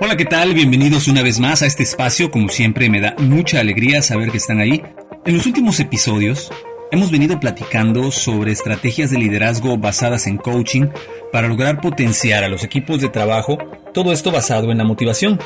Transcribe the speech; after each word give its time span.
Hola, 0.00 0.16
¿qué 0.16 0.24
tal? 0.24 0.54
Bienvenidos 0.54 1.08
una 1.08 1.22
vez 1.22 1.40
más 1.40 1.62
a 1.62 1.66
este 1.66 1.82
espacio. 1.82 2.30
Como 2.30 2.48
siempre, 2.48 2.88
me 2.88 3.00
da 3.00 3.16
mucha 3.18 3.58
alegría 3.58 4.02
saber 4.02 4.30
que 4.30 4.36
están 4.36 4.60
ahí. 4.60 4.82
En 5.24 5.36
los 5.36 5.46
últimos 5.46 5.80
episodios 5.80 6.52
hemos 6.92 7.10
venido 7.10 7.40
platicando 7.40 8.12
sobre 8.12 8.52
estrategias 8.52 9.10
de 9.10 9.18
liderazgo 9.18 9.76
basadas 9.78 10.28
en 10.28 10.36
coaching 10.36 10.86
para 11.32 11.48
lograr 11.48 11.80
potenciar 11.80 12.44
a 12.44 12.48
los 12.48 12.62
equipos 12.62 13.00
de 13.00 13.08
trabajo, 13.08 13.58
todo 13.92 14.12
esto 14.12 14.30
basado 14.30 14.70
en 14.70 14.78
la 14.78 14.84
motivación. 14.84 15.40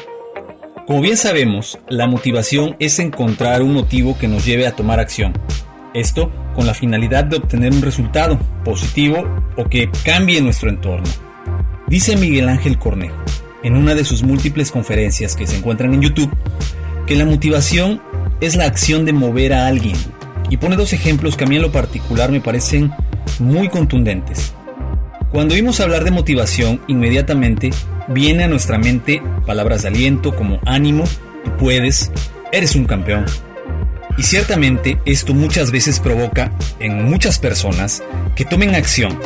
Como 0.86 1.00
bien 1.00 1.16
sabemos, 1.16 1.78
la 1.88 2.06
motivación 2.06 2.76
es 2.80 2.98
encontrar 2.98 3.62
un 3.62 3.72
motivo 3.72 4.18
que 4.18 4.28
nos 4.28 4.44
lleve 4.44 4.66
a 4.66 4.76
tomar 4.76 5.00
acción. 5.00 5.32
Esto 5.94 6.30
con 6.54 6.66
la 6.66 6.74
finalidad 6.74 7.24
de 7.24 7.36
obtener 7.36 7.72
un 7.72 7.82
resultado 7.82 8.38
positivo 8.64 9.26
o 9.56 9.68
que 9.68 9.90
cambie 10.04 10.40
nuestro 10.40 10.70
entorno. 10.70 11.08
Dice 11.88 12.16
Miguel 12.16 12.48
Ángel 12.48 12.78
Cornejo, 12.78 13.16
en 13.62 13.76
una 13.76 13.94
de 13.94 14.04
sus 14.04 14.22
múltiples 14.22 14.70
conferencias 14.70 15.34
que 15.34 15.46
se 15.46 15.56
encuentran 15.56 15.92
en 15.94 16.02
YouTube, 16.02 16.30
que 17.06 17.16
la 17.16 17.24
motivación 17.24 18.00
es 18.40 18.54
la 18.54 18.66
acción 18.66 19.04
de 19.04 19.12
mover 19.12 19.52
a 19.52 19.66
alguien. 19.66 19.96
Y 20.48 20.56
pone 20.56 20.76
dos 20.76 20.92
ejemplos 20.92 21.36
que 21.36 21.44
a 21.44 21.46
mí 21.46 21.56
en 21.56 21.62
lo 21.62 21.72
particular 21.72 22.30
me 22.30 22.40
parecen 22.40 22.92
muy 23.38 23.68
contundentes. 23.68 24.54
Cuando 25.32 25.54
oímos 25.54 25.80
hablar 25.80 26.04
de 26.04 26.10
motivación, 26.10 26.80
inmediatamente 26.88 27.70
viene 28.08 28.44
a 28.44 28.48
nuestra 28.48 28.78
mente 28.78 29.22
palabras 29.46 29.82
de 29.82 29.88
aliento 29.88 30.34
como 30.34 30.60
ánimo, 30.66 31.04
tú 31.44 31.56
puedes, 31.58 32.10
eres 32.52 32.74
un 32.74 32.84
campeón. 32.84 33.26
Y 34.20 34.22
ciertamente 34.22 34.98
esto 35.06 35.32
muchas 35.32 35.70
veces 35.70 35.98
provoca 35.98 36.52
en 36.78 37.06
muchas 37.06 37.38
personas 37.38 38.02
que 38.36 38.44
tomen 38.44 38.74
acción. 38.74 39.18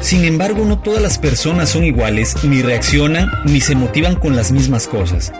Sin 0.00 0.24
embargo, 0.24 0.64
no 0.64 0.78
todas 0.78 1.02
las 1.02 1.18
personas 1.18 1.68
son 1.68 1.84
iguales, 1.84 2.42
ni 2.42 2.62
reaccionan, 2.62 3.30
ni 3.44 3.60
se 3.60 3.74
motivan 3.74 4.16
con 4.16 4.36
las 4.36 4.50
mismas 4.50 4.88
cosas. 4.88 5.30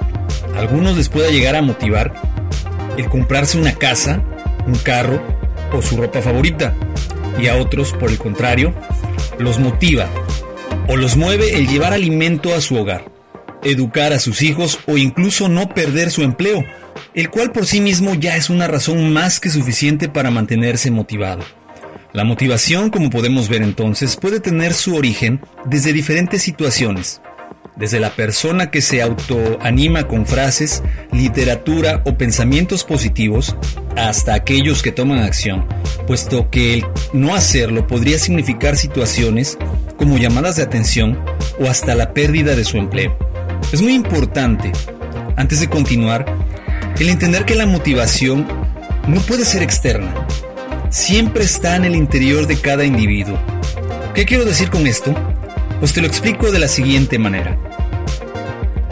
A 0.55 0.59
algunos 0.59 0.99
les 0.99 1.09
puede 1.09 1.33
llegar 1.33 1.57
a 1.57 1.63
motivar 1.63 2.13
el 2.99 3.09
comprarse 3.09 3.57
una 3.57 3.73
casa, 3.73 4.23
un 4.67 4.75
carro 4.75 5.19
o 5.73 5.81
su 5.81 5.97
ropa 5.97 6.21
favorita. 6.21 6.75
Y 7.41 7.47
a 7.47 7.57
otros, 7.57 7.95
por 7.95 8.11
el 8.11 8.19
contrario, 8.19 8.75
los 9.39 9.59
motiva 9.59 10.11
o 10.89 10.97
los 10.97 11.17
mueve 11.17 11.57
el 11.57 11.69
llevar 11.69 11.95
alimento 11.95 12.55
a 12.55 12.61
su 12.61 12.77
hogar, 12.77 13.07
educar 13.65 14.13
a 14.13 14.21
sus 14.21 14.43
hijos 14.43 14.79
o 14.87 14.99
incluso 14.99 15.49
no 15.49 15.71
perder 15.71 16.11
su 16.11 16.23
empleo, 16.23 16.63
el 17.15 17.31
cual 17.31 17.53
por 17.53 17.67
sí 17.67 17.81
mismo 17.81 18.15
ya 18.15 18.37
es 18.37 18.51
una 18.51 18.69
razón 18.69 19.13
más 19.13 19.41
que 19.41 19.51
suficiente 19.51 20.09
para 20.09 20.31
mantenerse 20.31 20.91
motivado. 20.91 21.43
La 22.13 22.25
motivación, 22.25 22.91
como 22.91 23.11
podemos 23.11 23.49
ver 23.49 23.63
entonces, 23.63 24.17
puede 24.17 24.41
tener 24.41 24.75
su 24.75 24.97
origen 24.97 25.41
desde 25.65 25.93
diferentes 25.93 26.43
situaciones, 26.43 27.21
desde 27.77 28.01
la 28.01 28.11
persona 28.11 28.71
que 28.71 28.83
se 28.83 29.01
autoanima 29.01 30.09
con 30.09 30.27
frases, 30.27 30.83
literatura 31.13 32.03
o 32.05 32.17
pensamientos 32.17 32.85
positivos, 32.85 33.57
hasta 33.97 34.35
aquellos 34.35 34.83
que 34.83 34.93
toman 34.93 35.21
acción, 35.21 35.67
puesto 36.07 36.51
que 36.51 36.75
el 36.75 36.87
no 37.13 37.35
hacerlo 37.35 37.87
podría 37.87 38.19
significar 38.19 38.77
situaciones 38.77 39.57
como 39.97 40.19
llamadas 40.19 40.57
de 40.57 40.63
atención 40.63 41.19
o 41.61 41.69
hasta 41.69 41.95
la 41.95 42.13
pérdida 42.13 42.57
de 42.57 42.65
su 42.65 42.77
empleo. 42.77 43.17
Es 43.73 43.83
muy 43.83 43.95
importante, 43.95 44.73
antes 45.37 45.61
de 45.61 45.69
continuar, 45.69 46.40
el 47.01 47.09
entender 47.09 47.47
que 47.47 47.55
la 47.55 47.65
motivación 47.65 48.47
no 49.09 49.23
puede 49.23 49.47
ser 49.47 49.63
externa, 49.63 50.15
siempre 50.91 51.45
está 51.45 51.77
en 51.77 51.87
el 51.87 51.97
interior 51.97 52.47
de 52.47 52.61
cada 52.61 52.85
individuo. 52.85 53.39
¿Qué 54.15 54.27
quiero 54.27 54.45
decir 54.45 54.69
con 54.69 54.87
esto? 54.87 55.15
Pues 55.79 55.95
te 55.95 56.03
lo 56.03 56.07
explico 56.07 56.53
de 56.53 56.59
la 56.59 56.69
siguiente 56.69 57.19
manera. 57.19 57.57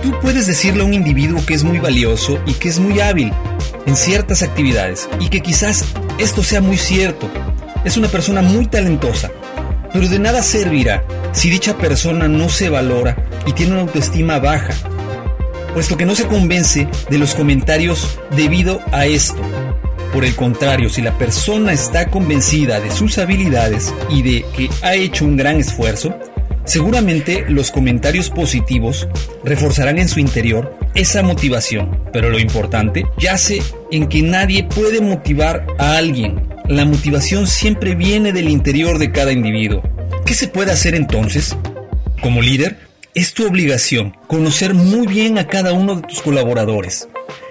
Tú 0.02 0.18
puedes 0.22 0.46
decirle 0.46 0.82
a 0.82 0.86
un 0.86 0.94
individuo 0.94 1.44
que 1.44 1.52
es 1.52 1.64
muy 1.64 1.80
valioso 1.80 2.40
y 2.46 2.54
que 2.54 2.70
es 2.70 2.78
muy 2.78 2.98
hábil 2.98 3.30
en 3.84 3.94
ciertas 3.94 4.42
actividades 4.42 5.06
y 5.20 5.28
que 5.28 5.42
quizás 5.42 5.84
esto 6.18 6.42
sea 6.42 6.62
muy 6.62 6.78
cierto. 6.78 7.28
Es 7.84 7.98
una 7.98 8.08
persona 8.08 8.40
muy 8.40 8.66
talentosa, 8.66 9.30
pero 9.92 10.08
de 10.08 10.18
nada 10.18 10.42
servirá 10.42 11.04
si 11.32 11.50
dicha 11.50 11.76
persona 11.76 12.26
no 12.26 12.48
se 12.48 12.70
valora 12.70 13.22
y 13.44 13.52
tiene 13.52 13.72
una 13.72 13.82
autoestima 13.82 14.38
baja, 14.38 14.72
puesto 15.78 15.96
que 15.96 16.06
no 16.06 16.16
se 16.16 16.26
convence 16.26 16.88
de 17.08 17.18
los 17.18 17.36
comentarios 17.36 18.18
debido 18.34 18.80
a 18.90 19.06
esto. 19.06 19.40
Por 20.12 20.24
el 20.24 20.34
contrario, 20.34 20.90
si 20.90 21.02
la 21.02 21.16
persona 21.16 21.72
está 21.72 22.10
convencida 22.10 22.80
de 22.80 22.90
sus 22.90 23.16
habilidades 23.18 23.94
y 24.10 24.22
de 24.22 24.44
que 24.56 24.68
ha 24.82 24.96
hecho 24.96 25.24
un 25.24 25.36
gran 25.36 25.60
esfuerzo, 25.60 26.18
seguramente 26.64 27.44
los 27.48 27.70
comentarios 27.70 28.28
positivos 28.28 29.06
reforzarán 29.44 30.00
en 30.00 30.08
su 30.08 30.18
interior 30.18 30.76
esa 30.96 31.22
motivación. 31.22 32.02
Pero 32.12 32.28
lo 32.28 32.40
importante 32.40 33.06
yace 33.16 33.62
en 33.92 34.08
que 34.08 34.22
nadie 34.22 34.64
puede 34.64 35.00
motivar 35.00 35.64
a 35.78 35.96
alguien. 35.96 36.42
La 36.66 36.86
motivación 36.86 37.46
siempre 37.46 37.94
viene 37.94 38.32
del 38.32 38.48
interior 38.48 38.98
de 38.98 39.12
cada 39.12 39.30
individuo. 39.30 39.84
¿Qué 40.26 40.34
se 40.34 40.48
puede 40.48 40.72
hacer 40.72 40.96
entonces? 40.96 41.56
Como 42.20 42.42
líder, 42.42 42.87
es 43.14 43.34
tu 43.34 43.46
obligación 43.46 44.16
conocer 44.26 44.74
muy 44.74 45.06
bien 45.06 45.38
a 45.38 45.46
cada 45.46 45.72
uno 45.72 45.96
de 45.96 46.02
tus 46.02 46.20
colaboradores, 46.20 47.08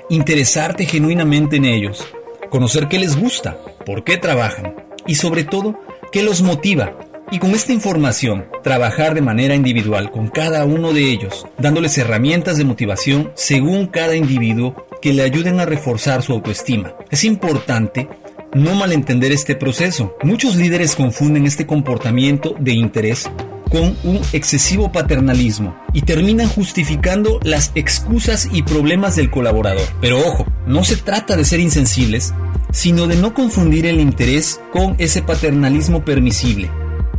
interesarte 0.09 0.86
genuinamente 0.86 1.57
en 1.57 1.65
ellos, 1.65 2.06
conocer 2.50 2.88
qué 2.88 3.00
les 3.00 3.19
gusta, 3.19 3.57
por 3.86 4.04
qué 4.04 4.18
trabajan 4.18 4.75
y 5.06 5.15
sobre 5.15 5.44
todo 5.44 5.80
qué 6.12 6.24
los 6.24 6.42
motiva. 6.42 6.98
Y 7.30 7.39
con 7.39 7.51
esta 7.51 7.74
información, 7.74 8.45
trabajar 8.63 9.13
de 9.13 9.21
manera 9.21 9.54
individual 9.54 10.12
con 10.12 10.30
cada 10.30 10.63
uno 10.63 10.94
de 10.94 11.12
ellos, 11.12 11.45
dándoles 11.57 11.98
herramientas 11.98 12.57
de 12.57 12.63
motivación 12.63 13.31
según 13.36 13.88
cada 13.88 14.15
individuo 14.15 14.88
que 15.01 15.12
le 15.12 15.24
ayuden 15.24 15.59
a 15.59 15.65
reforzar 15.65 16.24
su 16.24 16.31
autoestima. 16.31 16.94
Es 17.12 17.25
importante 17.25 18.07
no 18.54 18.75
malentender 18.75 19.33
este 19.33 19.56
proceso. 19.56 20.15
Muchos 20.24 20.56
líderes 20.56 20.95
confunden 20.95 21.45
este 21.45 21.68
comportamiento 21.68 22.56
de 22.57 22.71
interés 22.71 23.30
con 23.69 23.98
un 24.04 24.22
excesivo 24.34 24.92
paternalismo 24.92 25.78
y 25.94 26.02
terminan 26.02 26.48
justificando 26.48 27.40
las 27.44 27.72
excusas 27.75 28.50
y 28.52 28.64
problemas 28.64 29.16
del 29.16 29.30
colaborador. 29.30 29.88
Pero 30.02 30.19
ojo, 30.19 30.46
no 30.66 30.84
se 30.84 30.96
trata 30.96 31.36
de 31.36 31.46
ser 31.46 31.60
insensibles, 31.60 32.34
sino 32.72 33.08
de 33.08 33.16
no 33.16 33.34
confundir 33.34 33.86
el 33.86 34.00
interés 34.00 34.60
con 34.72 34.96
ese 34.98 35.22
paternalismo 35.22 36.04
permisible. 36.04 36.69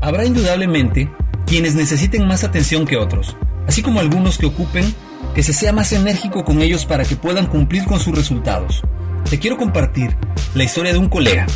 Habrá 0.00 0.24
indudablemente 0.24 1.10
quienes 1.46 1.74
necesiten 1.74 2.26
más 2.26 2.44
atención 2.44 2.86
que 2.86 2.96
otros, 2.96 3.36
así 3.66 3.82
como 3.82 4.00
algunos 4.00 4.38
que 4.38 4.46
ocupen 4.46 4.94
que 5.34 5.42
se 5.42 5.52
sea 5.52 5.72
más 5.72 5.92
enérgico 5.92 6.44
con 6.44 6.62
ellos 6.62 6.84
para 6.84 7.04
que 7.04 7.16
puedan 7.16 7.46
cumplir 7.46 7.84
con 7.84 8.00
sus 8.00 8.14
resultados. 8.14 8.82
Te 9.28 9.38
quiero 9.38 9.56
compartir 9.56 10.16
la 10.54 10.64
historia 10.64 10.92
de 10.92 10.98
un 10.98 11.08
colega 11.08 11.46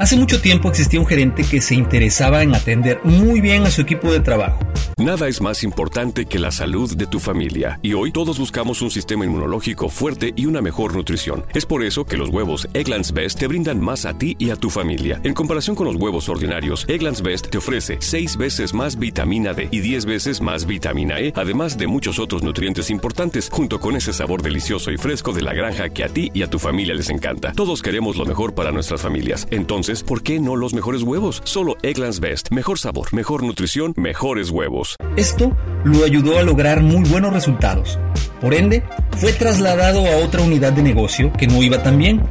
Hace 0.00 0.16
mucho 0.16 0.40
tiempo 0.40 0.70
existía 0.70 0.98
un 0.98 1.04
gerente 1.04 1.44
que 1.44 1.60
se 1.60 1.74
interesaba 1.74 2.42
en 2.42 2.54
atender 2.54 3.00
muy 3.04 3.42
bien 3.42 3.64
a 3.64 3.70
su 3.70 3.82
equipo 3.82 4.10
de 4.10 4.20
trabajo. 4.20 4.58
Nada 4.96 5.28
es 5.28 5.42
más 5.42 5.62
importante 5.62 6.24
que 6.24 6.38
la 6.38 6.50
salud 6.50 6.96
de 6.96 7.06
tu 7.06 7.20
familia 7.20 7.78
y 7.82 7.92
hoy 7.92 8.10
todos 8.10 8.38
buscamos 8.38 8.80
un 8.80 8.90
sistema 8.90 9.26
inmunológico 9.26 9.90
fuerte 9.90 10.32
y 10.36 10.46
una 10.46 10.62
mejor 10.62 10.94
nutrición. 10.94 11.44
Es 11.52 11.66
por 11.66 11.82
eso 11.84 12.06
que 12.06 12.16
los 12.16 12.30
huevos 12.30 12.66
Egglands 12.72 13.12
Best 13.12 13.38
te 13.38 13.46
brindan 13.46 13.78
más 13.78 14.06
a 14.06 14.16
ti 14.16 14.36
y 14.38 14.50
a 14.50 14.56
tu 14.56 14.70
familia. 14.70 15.20
En 15.22 15.34
comparación 15.34 15.76
con 15.76 15.86
los 15.86 15.96
huevos 15.96 16.30
ordinarios, 16.30 16.86
Egglands 16.88 17.20
Best 17.20 17.48
te 17.50 17.58
ofrece 17.58 17.98
6 18.00 18.38
veces 18.38 18.72
más 18.72 18.98
vitamina 18.98 19.52
D 19.52 19.68
y 19.70 19.80
10 19.80 20.06
veces 20.06 20.40
más 20.40 20.66
vitamina 20.66 21.20
E, 21.20 21.34
además 21.36 21.76
de 21.76 21.86
muchos 21.86 22.18
otros 22.18 22.42
nutrientes 22.42 22.88
importantes, 22.88 23.50
junto 23.50 23.80
con 23.80 23.96
ese 23.96 24.14
sabor 24.14 24.40
delicioso 24.40 24.90
y 24.90 24.96
fresco 24.96 25.32
de 25.32 25.42
la 25.42 25.52
granja 25.52 25.90
que 25.90 26.04
a 26.04 26.08
ti 26.08 26.30
y 26.32 26.42
a 26.42 26.50
tu 26.50 26.58
familia 26.58 26.94
les 26.94 27.10
encanta. 27.10 27.52
Todos 27.52 27.82
queremos 27.82 28.16
lo 28.16 28.24
mejor 28.24 28.54
para 28.54 28.72
nuestras 28.72 29.02
familias. 29.02 29.46
Entonces, 29.50 29.89
¿por 29.98 30.22
qué 30.22 30.38
no 30.38 30.54
los 30.54 30.72
mejores 30.72 31.02
huevos? 31.02 31.42
Solo 31.44 31.76
Egglands 31.82 32.20
Best. 32.20 32.50
Mejor 32.52 32.78
sabor, 32.78 33.12
mejor 33.12 33.42
nutrición, 33.42 33.92
mejores 33.96 34.50
huevos. 34.50 34.94
Esto 35.16 35.56
lo 35.82 36.04
ayudó 36.04 36.38
a 36.38 36.42
lograr 36.42 36.80
muy 36.80 37.08
buenos 37.08 37.32
resultados. 37.32 37.98
Por 38.40 38.54
ende, 38.54 38.84
fue 39.18 39.32
trasladado 39.32 40.06
a 40.06 40.24
otra 40.24 40.42
unidad 40.42 40.72
de 40.72 40.82
negocio 40.82 41.32
que 41.32 41.48
no 41.48 41.60
iba 41.62 41.82
tan 41.82 41.98
bien. 41.98 42.22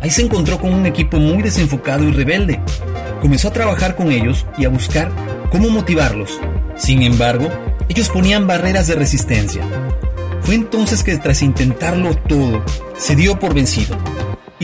Ahí 0.00 0.10
se 0.10 0.22
encontró 0.22 0.58
con 0.58 0.72
un 0.72 0.86
equipo 0.86 1.18
muy 1.18 1.42
desenfocado 1.42 2.04
y 2.04 2.12
rebelde. 2.12 2.60
Comenzó 3.20 3.48
a 3.48 3.52
trabajar 3.52 3.94
con 3.94 4.10
ellos 4.10 4.46
y 4.56 4.64
a 4.64 4.70
buscar 4.70 5.12
cómo 5.52 5.68
motivarlos. 5.68 6.40
Sin 6.76 7.02
embargo, 7.02 7.48
ellos 7.90 8.08
ponían 8.08 8.46
barreras 8.46 8.86
de 8.86 8.94
resistencia. 8.94 9.62
Fue 10.40 10.54
entonces 10.54 11.04
que 11.04 11.16
tras 11.18 11.42
intentarlo 11.42 12.16
todo, 12.16 12.64
se 12.96 13.16
dio 13.16 13.38
por 13.38 13.52
vencido 13.52 13.98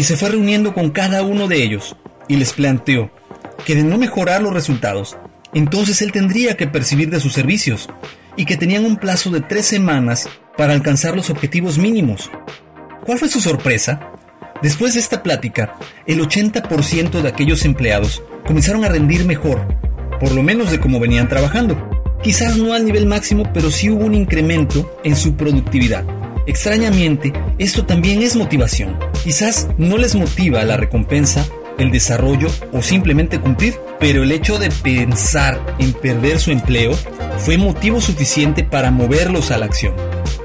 y 0.00 0.05
se 0.05 0.17
fue 0.17 0.31
reuniendo 0.31 0.73
con 0.73 0.88
cada 0.88 1.23
uno 1.23 1.47
de 1.47 1.62
ellos 1.62 1.94
y 2.26 2.37
les 2.37 2.55
planteó 2.55 3.11
que 3.67 3.75
de 3.75 3.85
no 3.85 3.99
mejorar 3.99 4.41
los 4.41 4.55
resultados, 4.55 5.19
entonces 5.52 6.00
él 6.00 6.11
tendría 6.11 6.56
que 6.56 6.67
percibir 6.67 7.11
de 7.11 7.20
sus 7.20 7.35
servicios 7.35 7.87
y 8.35 8.47
que 8.47 8.56
tenían 8.56 8.87
un 8.87 8.97
plazo 8.97 9.29
de 9.29 9.43
tres 9.43 9.67
semanas 9.67 10.26
para 10.56 10.73
alcanzar 10.73 11.14
los 11.14 11.29
objetivos 11.29 11.76
mínimos. 11.76 12.31
¿Cuál 13.05 13.19
fue 13.19 13.29
su 13.29 13.43
sorpresa? 13.43 14.12
Después 14.62 14.94
de 14.94 15.00
esta 15.00 15.23
plática, 15.23 15.76
el 16.06 16.23
80% 16.23 17.20
de 17.20 17.29
aquellos 17.29 17.67
empleados 17.67 18.23
comenzaron 18.46 18.87
a 18.87 18.88
rendir 18.88 19.26
mejor, 19.26 19.67
por 20.19 20.32
lo 20.32 20.43
menos 20.43 20.70
de 20.70 20.81
cómo 20.81 20.99
venían 20.99 21.29
trabajando. 21.29 21.76
Quizás 22.23 22.56
no 22.56 22.73
al 22.73 22.87
nivel 22.87 23.05
máximo, 23.05 23.53
pero 23.53 23.70
sí 23.70 23.91
hubo 23.91 24.06
un 24.06 24.14
incremento 24.14 24.99
en 25.05 25.14
su 25.14 25.37
productividad. 25.37 26.06
Extrañamente, 26.46 27.35
esto 27.58 27.85
también 27.85 28.23
es 28.23 28.35
motivación. 28.35 29.10
Quizás 29.25 29.69
no 29.76 29.99
les 29.99 30.14
motiva 30.14 30.64
la 30.64 30.78
recompensa, 30.78 31.46
el 31.78 31.90
desarrollo 31.90 32.49
o 32.72 32.82
simplemente 32.82 33.38
cumplir, 33.38 33.75
pero 33.99 34.22
el 34.22 34.32
hecho 34.32 34.58
de 34.58 34.70
pensar 34.70 35.61
en 35.78 35.93
perder 35.93 36.40
su 36.40 36.50
empleo 36.50 36.93
fue 37.38 37.58
motivo 37.58 38.00
suficiente 38.00 38.64
para 38.64 38.90
moverlos 38.90 39.50
a 39.50 39.58
la 39.58 39.67
acción. 39.67 39.94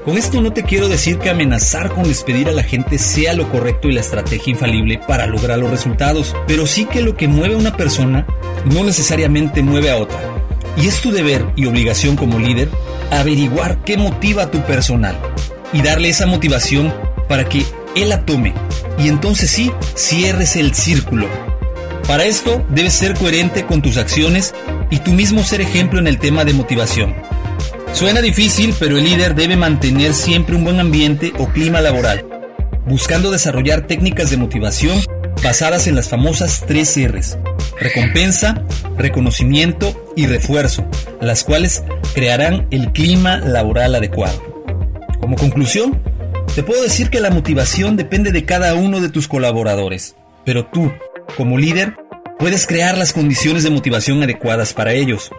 Con 0.04 0.18
esto 0.18 0.40
no 0.40 0.52
te 0.52 0.62
quiero 0.62 0.88
decir 0.88 1.18
que 1.18 1.30
amenazar 1.30 1.92
con 1.92 2.04
despedir 2.04 2.48
a 2.48 2.52
la 2.52 2.62
gente 2.62 2.98
sea 2.98 3.32
lo 3.32 3.50
correcto 3.50 3.88
y 3.88 3.92
la 3.92 4.00
estrategia 4.00 4.52
infalible 4.52 5.00
para 5.06 5.26
lograr 5.26 5.58
los 5.58 5.70
resultados, 5.70 6.36
pero 6.46 6.66
sí 6.66 6.84
que 6.84 7.02
lo 7.02 7.16
que 7.16 7.28
mueve 7.28 7.54
a 7.54 7.58
una 7.58 7.76
persona 7.76 8.26
no 8.66 8.84
necesariamente 8.84 9.62
mueve 9.62 9.90
a 9.90 9.96
otra. 9.96 10.20
Y 10.76 10.86
es 10.86 11.00
tu 11.00 11.10
deber 11.10 11.46
y 11.56 11.66
obligación 11.66 12.16
como 12.16 12.38
líder 12.38 12.68
averiguar 13.10 13.82
qué 13.84 13.96
motiva 13.96 14.44
a 14.44 14.50
tu 14.50 14.60
personal 14.62 15.16
y 15.72 15.80
darle 15.82 16.10
esa 16.10 16.26
motivación 16.26 16.92
para 17.28 17.48
que 17.48 17.64
él 17.96 18.10
la 18.10 18.24
tome 18.24 18.54
y 18.98 19.08
entonces 19.08 19.50
sí 19.50 19.72
cierres 19.94 20.54
el 20.56 20.74
círculo. 20.74 21.26
Para 22.06 22.24
esto 22.24 22.64
debes 22.70 22.92
ser 22.92 23.14
coherente 23.14 23.66
con 23.66 23.82
tus 23.82 23.96
acciones 23.96 24.54
y 24.90 24.98
tú 24.98 25.12
mismo 25.12 25.42
ser 25.42 25.60
ejemplo 25.60 25.98
en 25.98 26.06
el 26.06 26.18
tema 26.18 26.44
de 26.44 26.52
motivación. 26.52 27.14
Suena 27.92 28.20
difícil, 28.20 28.74
pero 28.78 28.98
el 28.98 29.04
líder 29.04 29.34
debe 29.34 29.56
mantener 29.56 30.14
siempre 30.14 30.54
un 30.54 30.64
buen 30.64 30.78
ambiente 30.78 31.32
o 31.38 31.48
clima 31.48 31.80
laboral, 31.80 32.24
buscando 32.86 33.30
desarrollar 33.30 33.86
técnicas 33.86 34.30
de 34.30 34.36
motivación 34.36 35.00
basadas 35.42 35.86
en 35.86 35.94
las 35.94 36.08
famosas 36.08 36.64
tres 36.66 36.96
R's, 36.96 37.38
recompensa, 37.80 38.62
reconocimiento 38.96 40.12
y 40.16 40.26
refuerzo, 40.26 40.84
las 41.20 41.44
cuales 41.44 41.84
crearán 42.14 42.66
el 42.70 42.92
clima 42.92 43.38
laboral 43.38 43.94
adecuado. 43.94 44.42
Como 45.20 45.36
conclusión, 45.36 46.00
te 46.56 46.62
puedo 46.62 46.82
decir 46.82 47.10
que 47.10 47.20
la 47.20 47.28
motivación 47.28 47.98
depende 47.98 48.32
de 48.32 48.46
cada 48.46 48.74
uno 48.76 49.02
de 49.02 49.10
tus 49.10 49.28
colaboradores, 49.28 50.16
pero 50.46 50.64
tú, 50.64 50.90
como 51.36 51.58
líder, 51.58 51.98
puedes 52.38 52.66
crear 52.66 52.96
las 52.96 53.12
condiciones 53.12 53.62
de 53.62 53.68
motivación 53.68 54.22
adecuadas 54.22 54.72
para 54.72 54.94
ellos. 54.94 55.30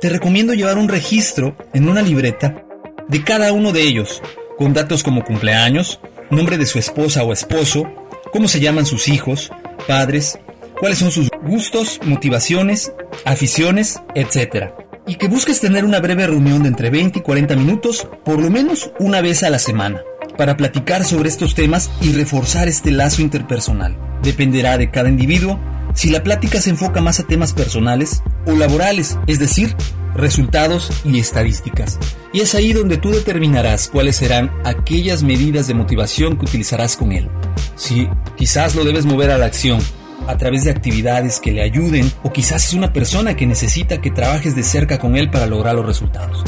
Te 0.00 0.08
recomiendo 0.08 0.54
llevar 0.54 0.78
un 0.78 0.88
registro 0.88 1.56
en 1.74 1.88
una 1.88 2.00
libreta 2.00 2.62
de 3.08 3.24
cada 3.24 3.52
uno 3.52 3.72
de 3.72 3.82
ellos, 3.82 4.22
con 4.56 4.72
datos 4.72 5.02
como 5.02 5.24
cumpleaños, 5.24 5.98
nombre 6.30 6.58
de 6.58 6.66
su 6.66 6.78
esposa 6.78 7.24
o 7.24 7.32
esposo, 7.32 7.92
cómo 8.32 8.46
se 8.46 8.60
llaman 8.60 8.86
sus 8.86 9.08
hijos, 9.08 9.50
padres, 9.88 10.38
cuáles 10.78 10.98
son 10.98 11.10
sus 11.10 11.28
gustos, 11.42 11.98
motivaciones, 12.04 12.92
aficiones, 13.24 14.00
etc 14.14 14.70
y 15.06 15.16
que 15.16 15.26
busques 15.26 15.60
tener 15.60 15.84
una 15.84 16.00
breve 16.00 16.26
reunión 16.26 16.62
de 16.62 16.68
entre 16.68 16.90
20 16.90 17.18
y 17.18 17.22
40 17.22 17.56
minutos, 17.56 18.06
por 18.24 18.40
lo 18.40 18.50
menos 18.50 18.92
una 18.98 19.20
vez 19.20 19.42
a 19.42 19.50
la 19.50 19.58
semana, 19.58 20.00
para 20.42 20.56
platicar 20.56 21.04
sobre 21.04 21.28
estos 21.28 21.54
temas 21.54 21.88
y 22.00 22.12
reforzar 22.14 22.66
este 22.66 22.90
lazo 22.90 23.22
interpersonal. 23.22 23.96
Dependerá 24.24 24.76
de 24.76 24.90
cada 24.90 25.08
individuo 25.08 25.60
si 25.94 26.10
la 26.10 26.24
plática 26.24 26.60
se 26.60 26.70
enfoca 26.70 27.00
más 27.00 27.20
a 27.20 27.28
temas 27.28 27.52
personales 27.52 28.24
o 28.44 28.50
laborales, 28.56 29.20
es 29.28 29.38
decir, 29.38 29.76
resultados 30.16 30.90
y 31.04 31.20
estadísticas. 31.20 32.00
Y 32.32 32.40
es 32.40 32.56
ahí 32.56 32.72
donde 32.72 32.96
tú 32.96 33.12
determinarás 33.12 33.86
cuáles 33.86 34.16
serán 34.16 34.50
aquellas 34.64 35.22
medidas 35.22 35.68
de 35.68 35.74
motivación 35.74 36.36
que 36.36 36.46
utilizarás 36.46 36.96
con 36.96 37.12
él. 37.12 37.28
Si 37.76 38.08
quizás 38.36 38.74
lo 38.74 38.82
debes 38.82 39.06
mover 39.06 39.30
a 39.30 39.38
la 39.38 39.46
acción 39.46 39.78
a 40.26 40.36
través 40.38 40.64
de 40.64 40.72
actividades 40.72 41.38
que 41.38 41.52
le 41.52 41.62
ayuden 41.62 42.10
o 42.24 42.32
quizás 42.32 42.66
es 42.66 42.74
una 42.74 42.92
persona 42.92 43.36
que 43.36 43.46
necesita 43.46 44.00
que 44.00 44.10
trabajes 44.10 44.56
de 44.56 44.64
cerca 44.64 44.98
con 44.98 45.14
él 45.14 45.30
para 45.30 45.46
lograr 45.46 45.76
los 45.76 45.86
resultados. 45.86 46.42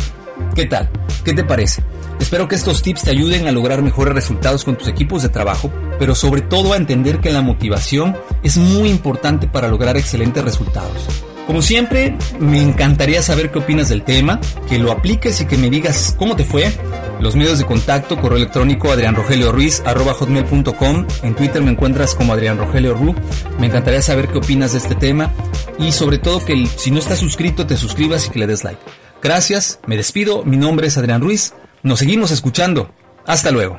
¿Qué 0.57 0.67
tal? 0.67 0.91
¿Qué 1.25 1.33
te 1.33 1.45
parece? 1.45 1.85
Espero 2.21 2.49
que 2.49 2.55
estos 2.55 2.83
tips 2.83 3.03
te 3.03 3.11
ayuden 3.11 3.47
a 3.47 3.53
lograr 3.53 3.83
mejores 3.83 4.15
resultados 4.15 4.65
con 4.65 4.77
tus 4.77 4.89
equipos 4.89 5.23
de 5.23 5.29
trabajo, 5.29 5.71
pero 5.99 6.15
sobre 6.15 6.41
todo 6.41 6.73
a 6.73 6.77
entender 6.77 7.21
que 7.21 7.31
la 7.31 7.43
motivación 7.43 8.17
es 8.43 8.57
muy 8.57 8.89
importante 8.89 9.47
para 9.47 9.69
lograr 9.69 9.97
excelentes 9.97 10.43
resultados. 10.43 11.07
Como 11.47 11.61
siempre, 11.61 12.17
me 12.41 12.63
encantaría 12.63 13.21
saber 13.23 13.51
qué 13.51 13.59
opinas 13.59 13.91
del 13.91 14.03
tema, 14.03 14.41
que 14.69 14.79
lo 14.79 14.91
apliques 14.91 15.43
y 15.43 15.47
que 15.47 15.59
me 15.59 15.69
digas 15.69 16.17
cómo 16.19 16.37
te 16.37 16.45
fue. 16.45 16.73
Los 17.21 17.37
medios 17.37 17.59
de 17.59 17.67
contacto, 17.67 18.19
correo 18.19 18.39
electrónico 18.39 18.91
adrianrogelioruiz.com. 18.91 21.07
En 21.23 21.35
Twitter 21.35 21.63
me 21.63 21.73
encuentras 21.73 22.15
como 22.15 22.33
Adrián 22.33 22.57
Ru. 22.59 23.15
Me 23.59 23.67
encantaría 23.67 24.01
saber 24.01 24.29
qué 24.29 24.39
opinas 24.39 24.73
de 24.73 24.79
este 24.79 24.95
tema 24.95 25.31
y 25.79 25.93
sobre 25.93 26.17
todo 26.19 26.43
que 26.45 26.67
si 26.77 26.91
no 26.91 26.99
estás 26.99 27.19
suscrito 27.19 27.67
te 27.67 27.77
suscribas 27.77 28.27
y 28.27 28.31
que 28.31 28.39
le 28.39 28.47
des 28.47 28.65
like. 28.65 28.81
Gracias, 29.23 29.81
me 29.87 29.97
despido, 29.97 30.45
mi 30.45 30.57
nombre 30.57 30.87
es 30.87 30.97
Adrián 30.99 31.21
Ruiz. 31.21 31.53
Nos 31.85 31.99
seguimos 31.99 32.31
escuchando. 32.31 32.89
Hasta 33.27 33.51
luego. 33.51 33.79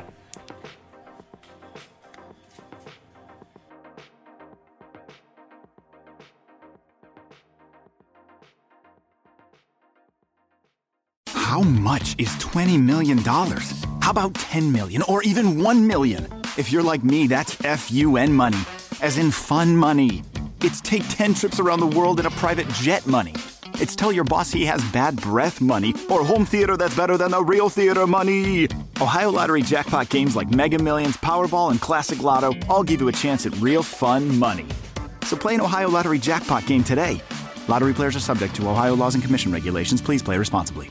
How 11.34 11.62
much 11.62 12.14
is 12.16 12.28
$20 12.38 12.80
million? 12.80 13.18
How 13.18 14.10
about 14.12 14.34
10 14.34 14.70
million 14.70 15.02
or 15.08 15.24
even 15.24 15.60
1 15.60 15.86
million? 15.88 16.28
If 16.56 16.70
you're 16.70 16.84
like 16.84 17.02
me, 17.02 17.26
that's 17.26 17.56
FUN 17.56 18.32
money, 18.32 18.58
as 19.02 19.18
in 19.18 19.32
fun 19.32 19.76
money. 19.76 20.22
It's 20.60 20.80
take 20.80 21.02
10 21.08 21.34
trips 21.34 21.58
around 21.58 21.80
the 21.80 21.86
world 21.86 22.20
in 22.20 22.26
a 22.26 22.30
private 22.30 22.68
jet 22.68 23.04
money. 23.08 23.34
It's 23.78 23.94
tell 23.94 24.10
your 24.10 24.24
boss 24.24 24.50
he 24.50 24.64
has 24.64 24.82
bad 24.90 25.20
breath 25.20 25.60
money 25.60 25.94
or 26.10 26.24
home 26.24 26.46
theater 26.46 26.76
that's 26.76 26.96
better 26.96 27.16
than 27.18 27.30
the 27.30 27.42
real 27.42 27.68
theater 27.68 28.06
money. 28.06 28.68
Ohio 29.00 29.30
Lottery 29.30 29.62
jackpot 29.62 30.08
games 30.08 30.34
like 30.34 30.50
Mega 30.50 30.78
Millions, 30.78 31.16
Powerball, 31.18 31.70
and 31.70 31.80
Classic 31.80 32.22
Lotto 32.22 32.54
all 32.70 32.82
give 32.82 33.00
you 33.02 33.08
a 33.08 33.12
chance 33.12 33.44
at 33.44 33.54
real 33.60 33.82
fun 33.82 34.38
money. 34.38 34.66
So 35.22 35.36
play 35.36 35.54
an 35.54 35.60
Ohio 35.60 35.90
Lottery 35.90 36.18
jackpot 36.18 36.66
game 36.66 36.82
today. 36.82 37.20
Lottery 37.68 37.92
players 37.92 38.16
are 38.16 38.20
subject 38.20 38.54
to 38.56 38.68
Ohio 38.68 38.94
laws 38.94 39.14
and 39.14 39.22
commission 39.22 39.52
regulations. 39.52 40.00
Please 40.00 40.22
play 40.22 40.38
responsibly. 40.38 40.90